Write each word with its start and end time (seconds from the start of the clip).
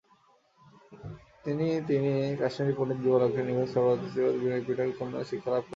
তিনি 1.43 1.67
তিনি 1.89 2.11
কাশ্মীরি 2.41 2.73
পণ্ডিত 2.77 2.99
বিমলাক্ষের 3.03 3.45
নিকট 3.47 3.67
সর্বাস্তিবাদী 3.73 4.37
বিনয়পিটক 4.43 4.89
সম্বন্ধে 4.97 5.29
শিক্ষা 5.31 5.49
লাভ 5.49 5.57
করেন। 5.57 5.69